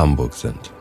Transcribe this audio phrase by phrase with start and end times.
[0.00, 0.72] Hamburg sind.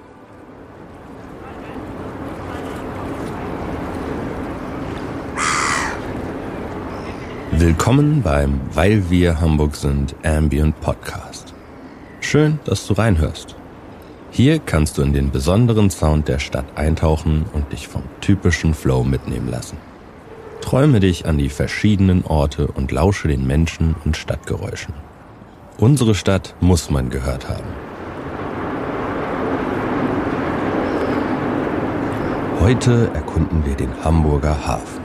[7.52, 11.54] Willkommen beim Weil wir Hamburg sind Ambient Podcast.
[12.22, 13.58] Schön, dass du reinhörst.
[14.32, 19.04] Hier kannst du in den besonderen Sound der Stadt eintauchen und dich vom typischen Flow
[19.04, 19.78] mitnehmen lassen.
[20.62, 24.94] Träume dich an die verschiedenen Orte und lausche den Menschen und Stadtgeräuschen.
[25.78, 27.89] Unsere Stadt muss man gehört haben.
[32.70, 35.02] Heute erkunden wir den Hamburger Hafen.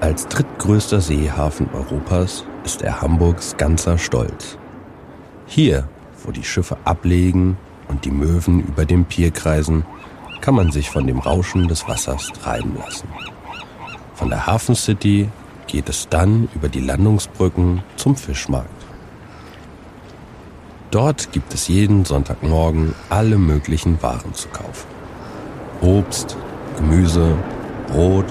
[0.00, 4.56] Als drittgrößter Seehafen Europas ist er Hamburgs ganzer Stolz.
[5.46, 5.88] Hier,
[6.22, 9.84] wo die Schiffe ablegen und die Möwen über dem Pier kreisen,
[10.40, 13.08] kann man sich von dem Rauschen des Wassers treiben lassen.
[14.14, 15.28] Von der Hafen City
[15.66, 18.70] geht es dann über die Landungsbrücken zum Fischmarkt.
[20.92, 24.99] Dort gibt es jeden Sonntagmorgen alle möglichen Waren zu kaufen.
[25.80, 26.36] Obst,
[26.76, 27.34] Gemüse,
[27.88, 28.26] Brot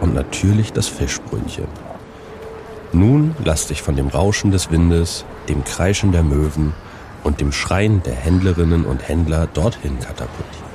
[0.00, 1.66] und natürlich das Fischbrötchen.
[2.92, 6.72] Nun lass dich von dem Rauschen des Windes, dem Kreischen der Möwen
[7.24, 10.65] und dem Schreien der Händlerinnen und Händler dorthin katapultieren.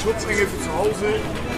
[0.00, 1.49] Schön Schutzringe für zu Hause.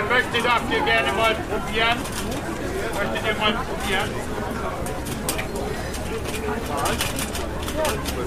[0.00, 1.98] Wer möchte, darf hier gerne mal probieren.
[2.94, 4.10] Möchtet ihr mal probieren?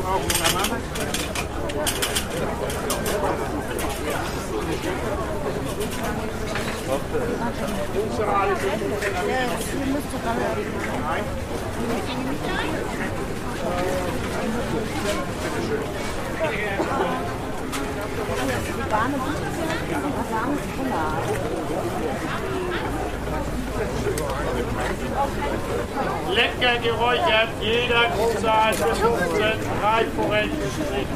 [0.05, 0.77] Auch miteinander.
[7.93, 9.53] Große Aale für 15 Euro.
[26.33, 29.39] Lecker geräuchert, jeder große Aal für 15,
[29.81, 31.07] drei Forellen 10.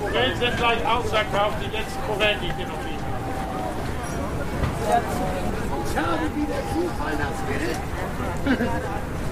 [0.00, 3.04] Forellen sind gleich ausverkauft, die letzten Forellen, die hier noch liegen.
[5.86, 7.78] Ich habe wieder Zufall das Bild.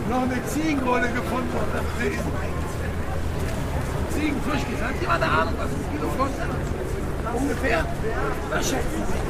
[0.09, 1.85] Noch eine Ziegenrolle gefunden und das
[4.23, 4.43] Tresen.
[4.43, 5.01] Ziegenfisch gesagt.
[5.01, 6.49] Jemand eine Ahnung, was das Kilo kostet?
[7.35, 7.85] Ungefähr?
[8.51, 9.23] Was schätzen Sie?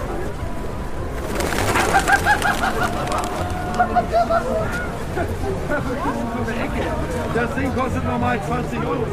[7.35, 9.07] Das Ding kostet normal 20 Euro.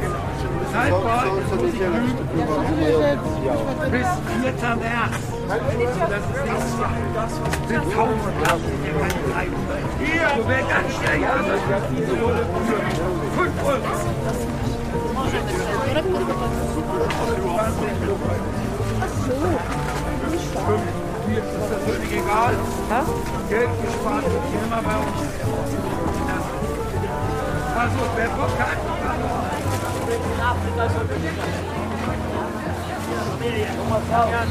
[0.74, 2.18] Haltbar, jetzt muss ich lügen.
[3.92, 4.08] Bis
[4.60, 4.76] 4.
[4.76, 5.15] März.
[5.50, 6.76] Das ist nichts.
[7.68, 8.10] Sind kaum
[8.84, 9.56] Hier kann ich bleiben.
[10.00, 11.22] Hier, du wärst ganz schnell.
[11.22, 14.29] Ja, das ist diese Rolle für 5 Euro.
[15.89, 16.06] Fünf,
[21.25, 22.54] vier, ist das völlig egal.
[23.49, 25.19] Geld gespart wird hier immer bei uns.
[27.75, 28.78] Also, wer Bock hat,
[33.52, 34.49] Hier,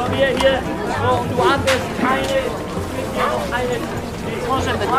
[0.00, 0.62] komm hier, hier.
[1.00, 1.86] So, und du atmest
[4.90, 4.98] Xin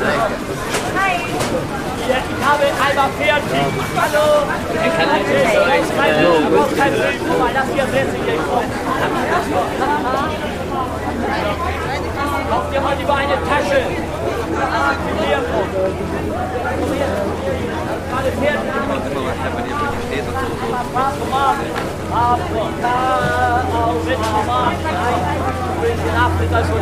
[0.00, 0.77] Thank you.
[0.94, 1.28] Frage.
[2.08, 3.68] Ja, ich habe einmal fertig.
[4.00, 4.26] Hallo.
[4.72, 5.60] Ich kann nicht so
[5.98, 7.18] kein Bild, überhaupt kein Bild.
[7.28, 8.64] Guck mal, das hier ich jetzt auf.
[12.50, 13.80] Kauft ihr mal lieber eine Tasche.
[15.20, 15.40] Hier.
[18.08, 18.72] Gerade fertig.
[22.10, 24.86] Avocado mit Tomaten.
[25.68, 26.74] Ein bisschen Afrika so.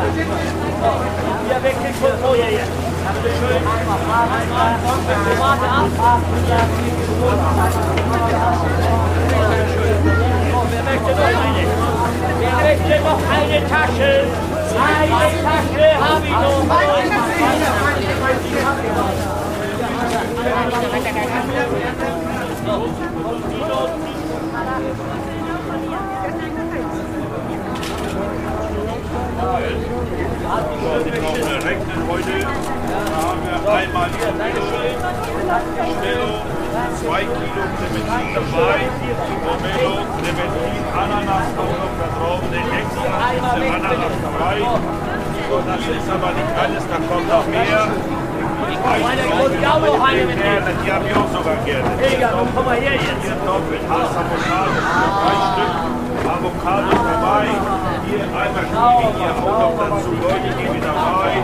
[1.49, 2.96] Hier weg von vorher jetzt.
[3.07, 3.63] Schön.
[3.63, 4.79] Einmal
[5.25, 6.21] Tomate ab.
[10.71, 11.65] Wer möchte noch eine?
[12.41, 14.13] Wer möchte noch eine Tasche?
[14.77, 16.65] Eine Tasche habe ich noch.
[29.39, 29.46] Wir
[31.65, 34.11] rechnen heute, haben wir einmal
[35.97, 36.45] Stellung,
[37.01, 38.79] 2 Kilo Clementin dabei,
[39.45, 43.11] Pomelo, Clementin, Ananas auch noch da den extra
[43.77, 44.57] Ananas dabei.
[45.67, 47.87] Das ist aber nicht alles, da kommt noch mehr.
[48.69, 48.81] Mit
[50.45, 51.91] gerne, die habe ich auch sogar gerne.
[52.03, 53.07] Egal, komm mal her jetzt.
[53.17, 53.37] Drei
[55.53, 55.73] Stück
[56.27, 57.47] Avocado dabei.
[58.07, 60.11] Hier einmal Kiwi, hier auch noch dazu.
[60.23, 61.43] Leute, Kiwi dabei.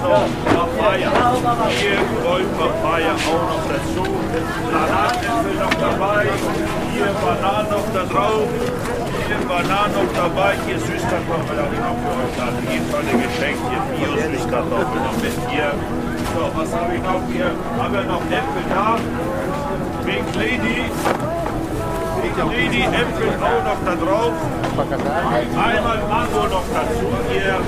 [0.00, 0.12] So,
[0.54, 1.10] Papaya.
[1.80, 4.04] Hier Gold auch noch dazu.
[4.70, 6.26] Granatäpfel noch dabei.
[6.92, 8.48] Hier Bananen noch da drauf.
[9.26, 10.54] Hier Bananen noch dabei.
[10.66, 12.36] Hier Süßkartoffeln habe ich noch für euch.
[12.46, 13.58] Also hier tolle Geschenk.
[13.70, 15.72] Hier Bio-Süßkartoffeln noch mit hier.
[16.34, 17.50] So, was habe ich noch hier?
[17.78, 18.98] Haben wir noch Äpfel da?
[20.04, 20.90] Big Lady.
[22.42, 24.32] Lady Äpfel auch noch da drauf.
[24.76, 27.06] Einmal Mango noch dazu.
[27.30, 27.60] Hier,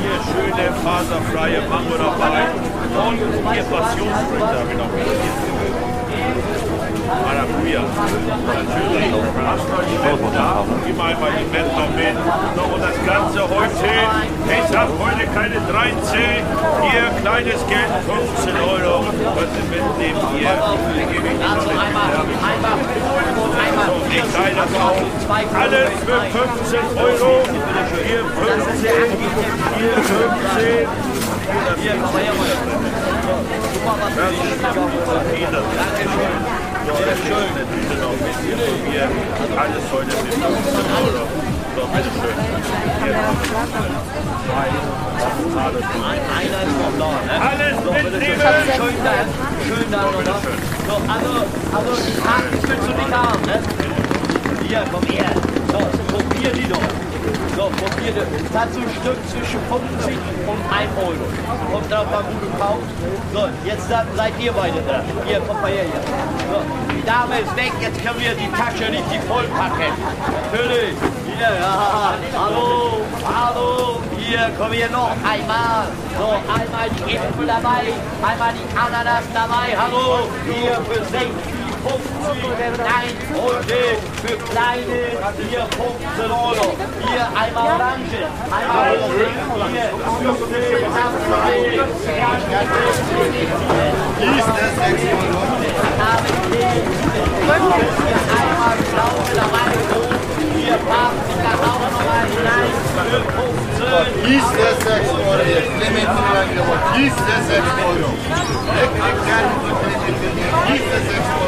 [0.00, 2.50] hier schöne faserfreie Mango dabei.
[3.06, 3.18] Und
[3.52, 6.57] hier Passionsfrüchte habe ich noch hier.
[7.08, 7.82] Maracuja.
[8.46, 9.08] Natürlich.
[10.84, 12.16] Gib mal die Bettler mit.
[12.56, 13.88] So, und das ganze heute.
[14.48, 16.44] Ich habe heute keine 13.
[16.84, 19.04] Hier, kleines Geld, 15 Euro.
[19.08, 20.52] Könnt ihr mitnehmen hier.
[20.52, 23.88] Also einmal, einmal, einmal.
[24.10, 24.98] Ich teile das auf.
[25.54, 27.30] Alles für 15 Euro.
[28.06, 28.90] Hier 15.
[29.78, 30.88] Hier 15.
[31.80, 31.96] Hier
[36.48, 39.12] 15 bitte noch schön, bisschen probieren.
[39.56, 40.44] Alles heute mit 15
[40.98, 41.22] Euro.
[41.76, 42.36] So, schön,
[45.58, 45.84] Alles
[46.78, 47.34] noch da, ne?
[47.48, 48.40] Alles so, mitnehmen!
[48.76, 49.12] Schön da,
[49.66, 50.36] schön da, oder?
[50.86, 51.30] So, also,
[51.76, 53.56] also die Karten willst du nicht haben, ne?
[54.66, 55.57] Hier, komm her.
[55.68, 55.78] So,
[56.12, 56.80] probier die doch.
[57.56, 58.52] So, probier die.
[58.52, 61.26] Das so ein Stück zwischen 50 und 1 Euro.
[61.72, 62.88] Kommt drauf an, wo du kaufst.
[63.34, 65.02] So, jetzt seid ihr beide da.
[65.26, 66.00] Hier, kommt mal her hier.
[66.48, 66.58] So,
[66.94, 69.92] die Dame ist weg, jetzt können wir die Tasche richtig vollpacken.
[70.52, 70.96] Natürlich.
[71.26, 72.14] Hier, ja.
[72.34, 74.00] Hallo, hallo.
[74.16, 75.88] Hier, komm hier noch einmal.
[76.18, 77.92] So, einmal die Äpfel dabei,
[78.24, 79.76] einmal die Ananas dabei.
[79.76, 81.57] Hallo, hier für 60.
[81.88, 82.04] 50,
[82.78, 83.80] nein, heute
[84.20, 84.98] für kleine,
[85.48, 86.76] hier 15 Euro.
[87.08, 88.20] Hier einmal Orange,
[88.50, 89.26] einmal Rose,
[89.72, 89.88] hier
[90.28, 91.28] 15, 20,
[94.20, 95.40] Dies ist 6 Euro.
[98.04, 99.72] hier einmal blaue dabei,
[100.56, 102.72] hier Paprika auch nochmal hinein
[103.08, 103.58] für 15.
[104.26, 105.38] Dies ist 6 Euro.
[105.78, 106.80] Clementin Angebot.
[106.96, 108.10] Dies ist 6 Euro.
[108.76, 110.34] Leckere Kerne von Clementin.
[110.68, 111.47] Dies ist 6 Euro.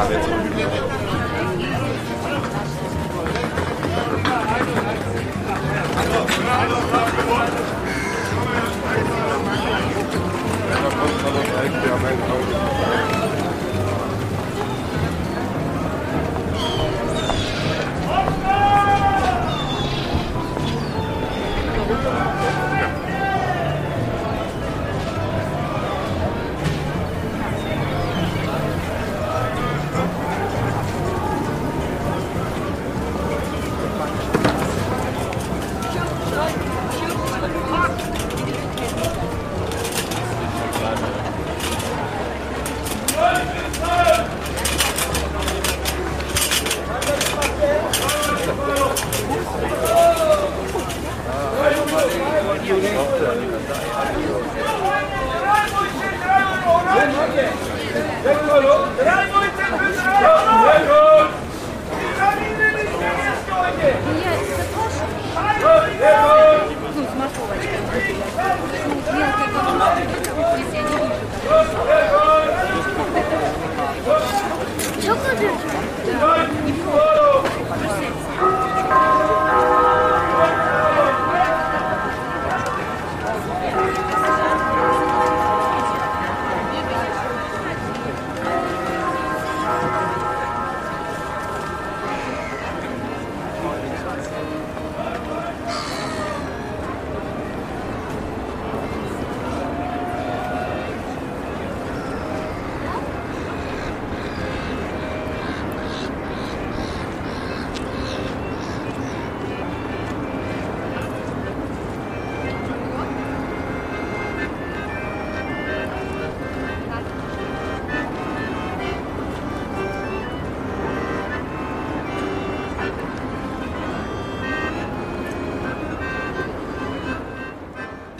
[0.00, 0.16] wir
[11.92, 13.19] haben einen Augenblick.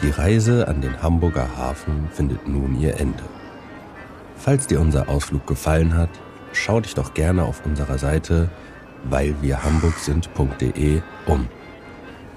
[0.01, 3.23] Die Reise an den Hamburger Hafen findet nun ihr Ende.
[4.35, 6.09] Falls dir unser Ausflug gefallen hat,
[6.53, 8.49] schau dich doch gerne auf unserer Seite
[9.03, 11.47] weilwirhamburgsind.de um,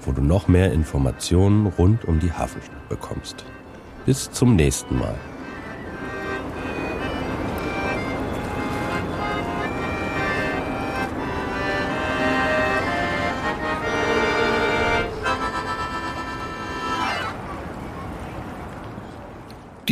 [0.01, 3.43] wo du noch mehr Informationen rund um die Hafenstadt bekommst.
[4.05, 5.15] Bis zum nächsten Mal.